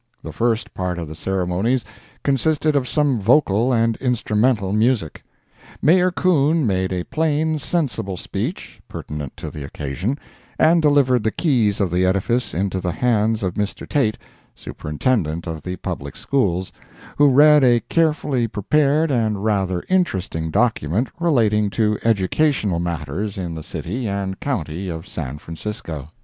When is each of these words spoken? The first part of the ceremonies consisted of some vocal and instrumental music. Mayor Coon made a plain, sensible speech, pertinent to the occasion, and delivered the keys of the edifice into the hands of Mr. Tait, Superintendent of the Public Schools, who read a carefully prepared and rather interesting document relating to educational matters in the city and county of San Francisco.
The 0.23 0.31
first 0.31 0.73
part 0.73 0.97
of 0.97 1.07
the 1.07 1.13
ceremonies 1.13 1.85
consisted 2.23 2.75
of 2.75 2.87
some 2.87 3.19
vocal 3.19 3.71
and 3.71 3.97
instrumental 3.97 4.73
music. 4.73 5.21
Mayor 5.79 6.09
Coon 6.09 6.65
made 6.65 6.91
a 6.91 7.03
plain, 7.03 7.59
sensible 7.59 8.17
speech, 8.17 8.81
pertinent 8.87 9.37
to 9.37 9.51
the 9.51 9.63
occasion, 9.63 10.17
and 10.57 10.81
delivered 10.81 11.23
the 11.23 11.29
keys 11.29 11.79
of 11.79 11.91
the 11.91 12.03
edifice 12.03 12.51
into 12.55 12.79
the 12.81 12.91
hands 12.93 13.43
of 13.43 13.53
Mr. 13.53 13.87
Tait, 13.87 14.17
Superintendent 14.55 15.45
of 15.45 15.61
the 15.61 15.75
Public 15.75 16.15
Schools, 16.15 16.71
who 17.19 17.27
read 17.27 17.63
a 17.63 17.81
carefully 17.81 18.47
prepared 18.47 19.11
and 19.11 19.45
rather 19.45 19.83
interesting 19.87 20.49
document 20.49 21.09
relating 21.19 21.69
to 21.69 21.99
educational 22.03 22.79
matters 22.79 23.37
in 23.37 23.53
the 23.53 23.61
city 23.61 24.07
and 24.09 24.39
county 24.39 24.89
of 24.89 25.07
San 25.07 25.37
Francisco. 25.37 26.09